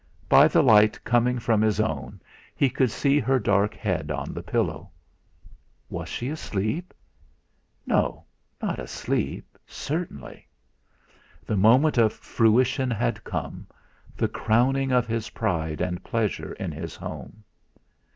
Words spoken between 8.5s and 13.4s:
not asleep, certainly. The moment of fruition had